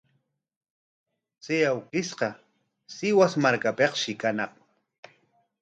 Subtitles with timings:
[1.43, 2.27] Chay awkishqa
[2.95, 4.51] Sihuas markapikshi kañaq.